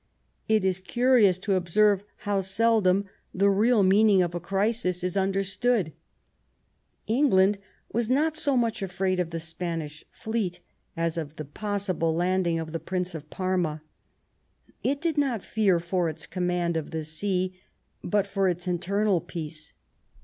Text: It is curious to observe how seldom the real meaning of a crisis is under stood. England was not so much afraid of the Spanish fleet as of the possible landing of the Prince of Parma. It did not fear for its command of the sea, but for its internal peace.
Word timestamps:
It 0.49 0.65
is 0.65 0.79
curious 0.79 1.37
to 1.37 1.53
observe 1.53 2.03
how 2.25 2.41
seldom 2.41 3.05
the 3.35 3.51
real 3.51 3.83
meaning 3.83 4.23
of 4.23 4.33
a 4.33 4.39
crisis 4.39 5.03
is 5.03 5.15
under 5.15 5.43
stood. 5.43 5.93
England 7.05 7.59
was 7.93 8.09
not 8.09 8.35
so 8.35 8.57
much 8.57 8.81
afraid 8.81 9.19
of 9.19 9.29
the 9.29 9.39
Spanish 9.39 10.03
fleet 10.11 10.59
as 10.97 11.19
of 11.19 11.35
the 11.35 11.45
possible 11.45 12.15
landing 12.15 12.57
of 12.57 12.71
the 12.71 12.79
Prince 12.79 13.13
of 13.13 13.29
Parma. 13.29 13.83
It 14.83 15.01
did 15.01 15.19
not 15.19 15.43
fear 15.43 15.79
for 15.79 16.09
its 16.09 16.25
command 16.25 16.77
of 16.77 16.89
the 16.89 17.03
sea, 17.03 17.59
but 18.03 18.25
for 18.25 18.49
its 18.49 18.67
internal 18.67 19.21
peace. 19.21 19.71